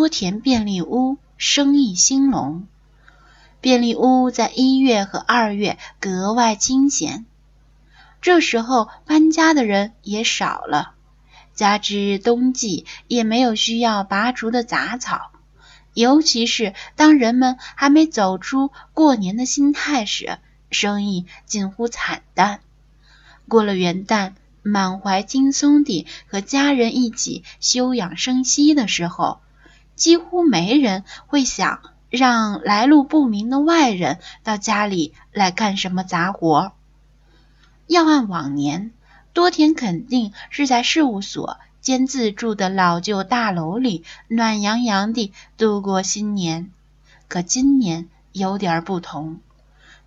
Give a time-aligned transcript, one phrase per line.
[0.00, 2.66] 多田便利屋生意兴隆。
[3.60, 7.26] 便利屋在一月和二月格外清闲，
[8.22, 10.94] 这时候搬家的人也少了，
[11.52, 15.32] 加之冬季也没有需要拔除的杂草，
[15.92, 20.38] 尤其是当人们还没走出过年的心态时，
[20.70, 22.60] 生意近乎惨淡。
[23.48, 24.32] 过了元旦，
[24.62, 29.42] 满怀轻松地和家人一起休养生息的时候，
[30.00, 31.80] 几乎没人会想。
[32.10, 36.72] 让来路不明的外人到家里来干什么杂活？
[37.86, 38.90] 要按往年，
[39.32, 46.72] 多田肯定是在事务所兼自住的老旧大楼里暖洋洋地度过新年。
[47.28, 49.38] 可今年有点不同，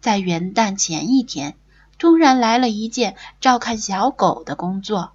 [0.02, 1.56] 在元旦前一天，
[1.98, 5.14] 突然来了一件照看小狗的工作。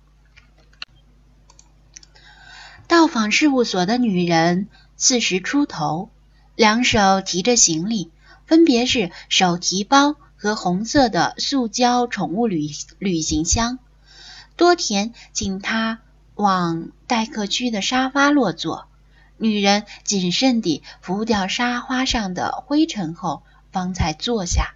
[2.88, 4.66] 到访事务所的女人
[4.96, 6.08] 四十出头。
[6.56, 8.10] 两手提着行李，
[8.46, 13.78] 分别是手提包和红色的塑胶宠物旅旅行箱。
[14.56, 16.00] 多田请他
[16.34, 18.86] 往待客区的沙发落座，
[19.36, 24.74] 女人谨慎地拂掉沙发上的灰尘后，方才坐下。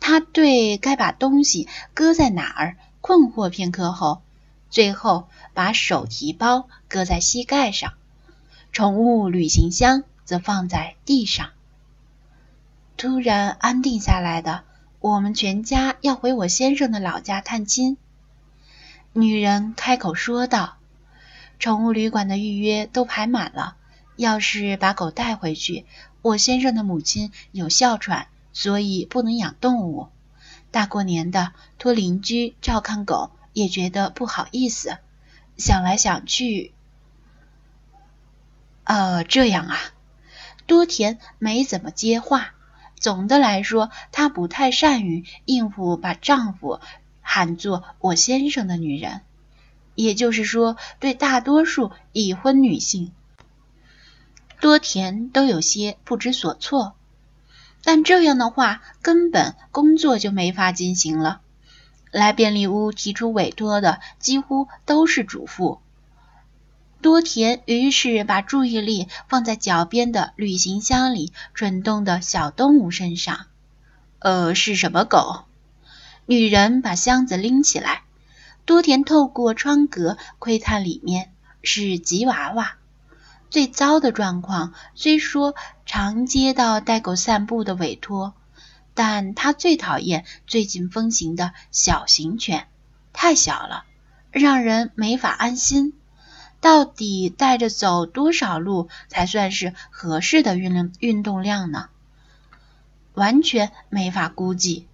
[0.00, 4.20] 他对该把东西搁在哪儿困惑片刻后，
[4.70, 7.94] 最后把手提包搁在膝盖上，
[8.72, 10.04] 宠物旅行箱。
[10.28, 11.52] 则放在地上。
[12.98, 14.62] 突然安定下来的，
[15.00, 17.96] 我们全家要回我先生的老家探亲。
[19.14, 20.76] 女人开口说道
[21.58, 23.76] ：“宠物旅馆的预约都排满了，
[24.16, 25.86] 要是把狗带回去，
[26.20, 30.08] 我先生的母亲有哮喘，所以不能养动物。
[30.70, 34.98] 大过年的，托邻居照看狗，也觉得不好意思。
[35.56, 36.72] 想来想去，
[38.84, 39.76] 呃，这样啊。”
[40.66, 42.54] 多田没怎么接话。
[43.00, 46.80] 总的来说，她不太善于应付把丈夫
[47.20, 49.22] 喊作“我先生”的女人，
[49.94, 53.12] 也就是说，对大多数已婚女性，
[54.60, 56.94] 多田都有些不知所措。
[57.82, 61.40] 但这样的话，根本工作就没法进行了。
[62.10, 65.80] 来便利屋提出委托的，几乎都是主妇。
[67.00, 73.46] 多田于是把注意力放在脚边的旅行箱里蠢动的小动物身上。
[74.18, 75.44] 呃，是什么狗？
[76.26, 78.02] 女人把箱子拎起来。
[78.64, 81.32] 多田透过窗格窥探，里面
[81.62, 82.74] 是吉娃娃。
[83.48, 85.54] 最糟的状况虽说
[85.86, 88.34] 常接到带狗散步的委托，
[88.98, 92.66] 但他最讨厌最近风行的小型犬，
[93.12, 93.84] 太小了，
[94.32, 95.92] 让人没法安心。
[96.60, 101.90] 到底带着走多少路才算是合适的运运动量呢？
[103.14, 104.88] 完全没法估计。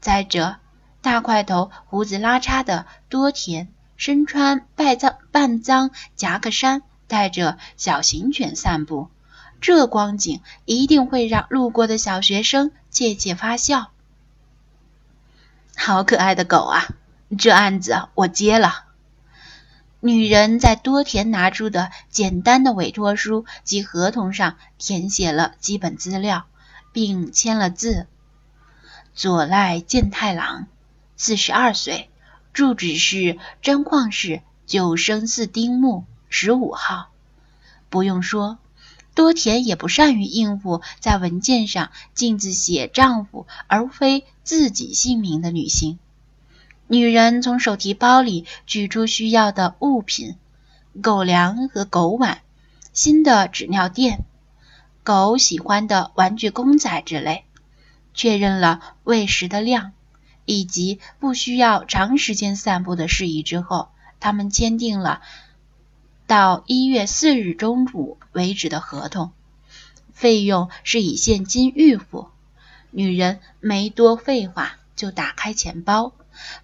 [0.00, 0.56] 再者，
[1.02, 9.10] 大块头、胡子拉碴的多田，身穿半脏半脏夹克衫，带着小型犬散步，
[9.60, 13.90] 这光景一定会让路过的小学生窃窃发笑。
[15.76, 16.88] 好可爱的狗啊！
[17.36, 18.86] 这案子我接了。
[20.00, 26.46] 女人在多田拿出的简单的委托书及合同上填写了基本资料，
[26.94, 28.06] 并签了字。
[29.12, 30.66] 佐赖健太郎，
[31.18, 32.08] 四十二岁，
[32.54, 37.10] 住址是真矿市九生寺丁目十五号。
[37.90, 38.56] 不用说，
[39.16, 45.98] 多田也不善于应付在文件上径自写丈夫而非自己姓名的女性。
[46.86, 50.36] 女人从手提包里取出需要的物品：
[51.02, 52.42] 狗粮和狗碗、
[52.92, 54.24] 新的纸尿垫、
[55.02, 57.44] 狗喜欢的玩具公仔之类。
[58.12, 59.92] 确认了喂食的量
[60.44, 63.88] 以及不需要长时间散步的事宜之后，
[64.20, 65.22] 他们签订了
[66.26, 69.30] 到一月四日中午为止的合同，
[70.12, 72.28] 费用是以现金预付。
[72.90, 76.12] 女人没多废话，就打开钱包。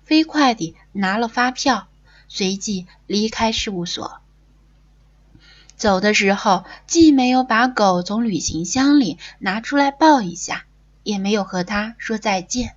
[0.04, 1.86] 飞快地拿了发票，
[2.28, 4.20] 随即离开事务所。
[5.76, 10.64] 走的时候，既没有把狗从旅行箱里拿出来抱一下，
[11.02, 12.74] 也没有和它说再见。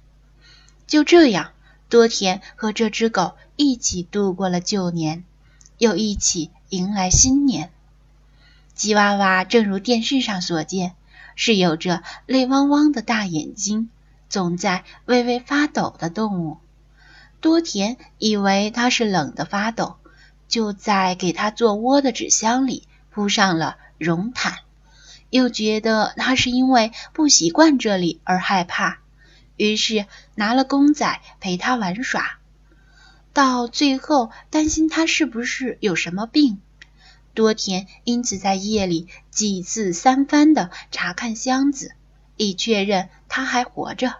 [0.87, 1.51] 就这样，
[1.89, 5.23] 多田和这只狗一起度过了旧年，
[5.77, 7.71] 又一起迎来新年。
[8.73, 10.95] 吉娃娃正如电视上所见，
[11.35, 13.89] 是有着泪汪汪的大眼睛，
[14.29, 16.57] 总在微微发抖的动物。
[17.39, 19.97] 多田以为它是冷得发抖，
[20.47, 24.57] 就在给它做窝的纸箱里铺上了绒毯，
[25.29, 28.97] 又觉得它是因为不习惯这里而害怕，
[29.55, 32.39] 于是拿了公仔陪它玩耍。
[33.35, 36.61] 到最后，担心他是不是有什么病，
[37.33, 41.91] 多田因此在夜里几次三番的查看箱子，
[42.37, 44.13] 以确认他还活着。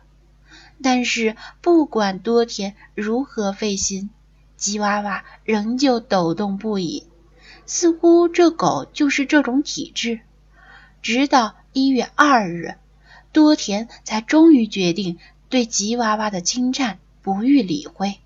[0.84, 4.10] 但是不管多田如何费心，
[4.58, 7.08] 吉娃娃仍旧抖动不已，
[7.66, 10.20] 似乎这狗就是这种体质。
[11.02, 12.76] 直到一月二日，
[13.32, 15.18] 多田才终于决定
[15.48, 18.20] 对吉娃娃的侵占不予理会。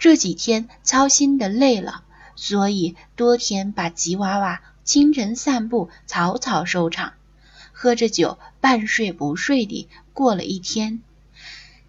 [0.00, 2.04] 这几天操心的累了，
[2.34, 7.12] 所以多田把吉娃娃清晨散步草草收场，
[7.72, 11.02] 喝着酒半睡不睡地过了一天。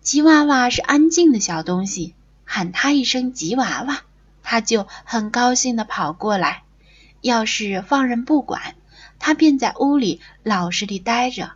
[0.01, 2.13] 吉娃娃是安静的小东西，
[2.43, 4.01] 喊它一声“吉娃娃”，
[4.43, 6.63] 它就很高兴地跑过来。
[7.21, 8.75] 要是放任不管，
[9.19, 11.53] 它便在屋里老实地待着。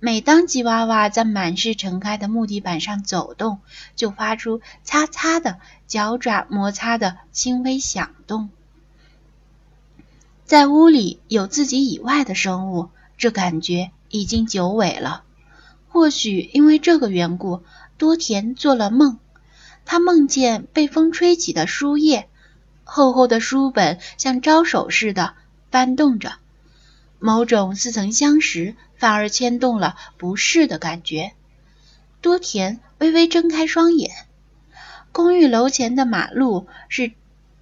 [0.00, 3.58] 每当吉娃娃在满是尘埃的木地板上走动，
[3.96, 5.58] 就发出擦擦的
[5.88, 8.50] 脚爪摩擦的轻微响动。
[10.44, 15.24] 在屋里有自己以外的生物，这感觉已经久违了。
[15.88, 17.62] 或许因为这个缘故，
[17.96, 19.18] 多田做了梦。
[19.84, 22.28] 他梦见被风吹起的书页，
[22.84, 25.34] 厚厚的书本像招手似的
[25.70, 26.34] 翻动着。
[27.18, 31.32] 某种似曾相识，反而牵动了不适的感觉。
[32.20, 34.10] 多田微微睁开双眼。
[35.10, 37.12] 公寓楼前的马路是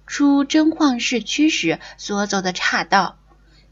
[0.05, 3.17] 出真晃市区时所走的岔道，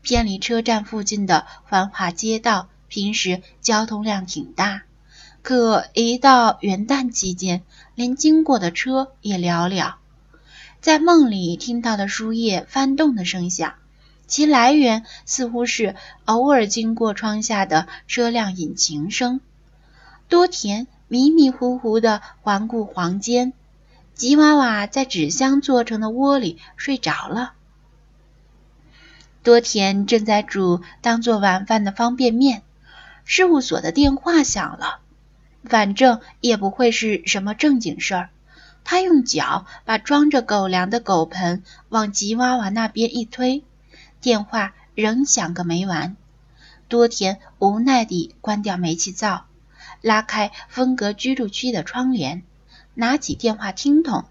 [0.02, 4.84] 偏离车站附近的繁华街道，平时交通量挺大，
[5.42, 9.96] 可一到元旦期间，连经过的车也寥寥。
[10.82, 13.74] 在梦里听到的书页翻动的声响。
[14.28, 15.96] 其来源似乎是
[16.26, 19.40] 偶尔经过窗下的车辆引擎声。
[20.28, 23.54] 多田迷迷糊糊地环顾房间，
[24.16, 27.54] 吉娃娃在纸箱做成的窝里睡着了。
[29.44, 32.64] 多田正在煮当做晚饭的方便面，
[33.26, 34.98] 事务所的电话响了，
[35.64, 38.30] 反正也不会是什么正经事儿。
[38.84, 43.64] 他用脚把装着狗粮的狗盆往吉娃娃那边一推。
[44.26, 46.16] 电话仍响个没完，
[46.88, 49.46] 多田无奈地关掉煤气灶，
[50.02, 52.42] 拉开分隔居住区的窗帘，
[52.96, 54.26] 拿起电话听筒：“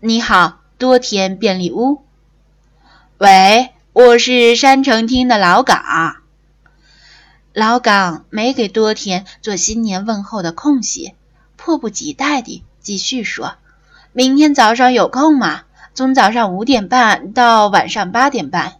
[0.00, 2.02] 你好，多田便利屋。
[3.18, 6.22] 喂，我是山城厅的老岗。
[7.52, 11.12] 老岗没给多田做新年问候的空隙，
[11.58, 13.56] 迫不及待地继续说：
[14.14, 15.64] 明天早上有空吗？
[15.92, 18.76] 从早上五点半到晚上八点半。”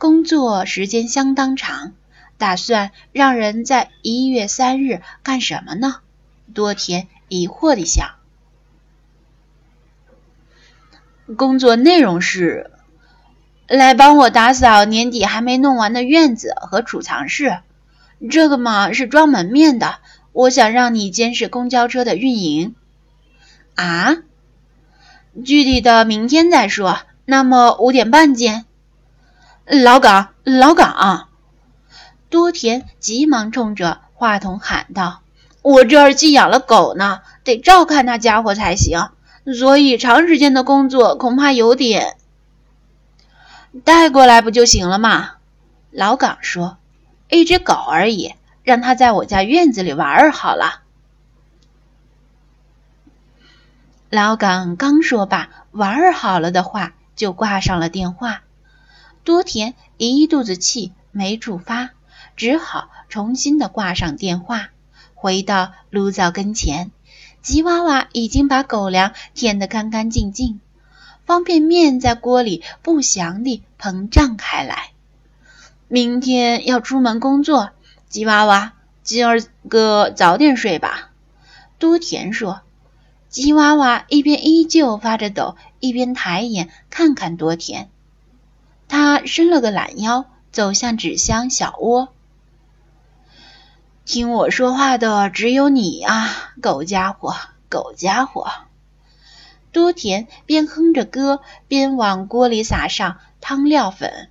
[0.00, 1.92] 工作时间相当长，
[2.38, 5.96] 打算让人在一月三日干什么呢？
[6.54, 8.12] 多田疑惑地想。
[11.36, 12.70] 工作内容是
[13.68, 17.58] 来帮我打扫年底还没弄完的院子和储藏室。
[18.30, 19.98] 这个嘛是装门面的，
[20.32, 22.74] 我想让你监视公交车的运营。
[23.74, 24.16] 啊？
[25.44, 27.00] 具体的明天再说。
[27.26, 28.64] 那么五点半见。
[29.72, 31.28] 老岗，老岗！
[32.28, 35.22] 多田急忙冲着话筒喊道
[35.62, 39.10] ：“我这儿寄养了狗呢，得照看那家伙才行，
[39.54, 42.16] 所以长时间的工作恐怕有点……
[43.84, 45.34] 带过来不就行了吗？”
[45.92, 46.78] 老岗说
[47.30, 50.80] ：“一只狗而已，让它在我家院子里玩儿好了。”
[54.10, 58.40] 老岗刚说罢“玩儿好了”的话，就挂上了电话。
[59.30, 61.90] 多田一肚子气没处发，
[62.34, 64.70] 只好重新的挂上电话，
[65.14, 66.90] 回到炉灶跟前。
[67.40, 70.58] 吉娃娃已经把狗粮舔得干干净净，
[71.26, 74.90] 方便面在锅里不祥地膨胀开来。
[75.86, 77.70] 明天要出门工作，
[78.08, 78.72] 吉娃娃，
[79.04, 81.12] 今儿个早点睡吧。
[81.78, 82.62] 多田说。
[83.28, 87.90] 吉娃娃一边依旧发着抖，一边抬眼看看多田。
[88.90, 92.12] 他伸了个懒腰，走向纸箱小窝。
[94.04, 97.36] 听我说话的只有你啊，狗家伙，
[97.68, 98.50] 狗家伙！
[99.70, 104.28] 多田边哼着歌，边往锅里撒上汤料粉，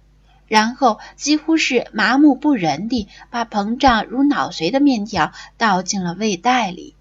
[0.49, 6.95] 然后几乎是麻木不仁地把膨胀如脑髓的面条倒进了胃袋里。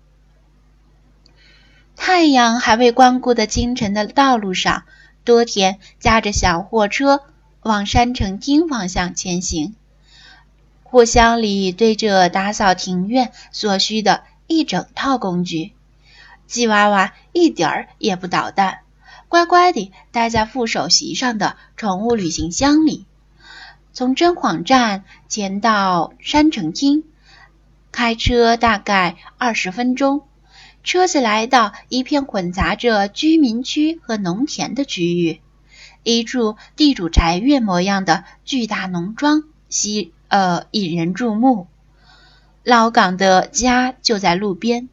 [1.97, 4.85] 太阳还未光顾的清晨的道路上，
[5.25, 7.23] 多田驾着小货车。
[7.63, 9.75] 往山城厅方向前行。
[10.83, 15.73] 货箱里堆着打扫庭院所需的一整套工具。
[16.47, 18.79] 吉娃娃一点儿也不捣蛋，
[19.29, 23.05] 乖乖地待在副手席上的宠物旅行箱里。
[23.93, 27.05] 从真幌站前到山城厅，
[27.93, 30.23] 开车大概二十分钟。
[30.85, 35.43] 车子来到一片混杂着居民区和农田的区域，
[36.17, 41.67] 一处地主宅院模样的巨大农庄吸呃引人注目。
[42.63, 44.89] 老岗的家就在路边。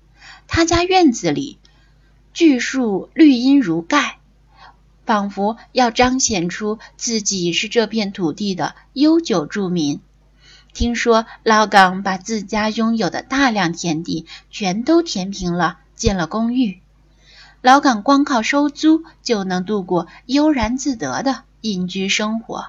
[0.48, 1.58] 他家院子里，
[2.34, 4.18] 巨树绿荫如盖，
[5.06, 10.02] 仿佛要彰显出自己是这片土地的悠久住民。
[10.74, 16.82] 听说老岗把自家拥有的大量田地全都填平了，建了公寓。
[17.66, 22.68] 老港光靠收租就能度过悠然自得的隐居生活。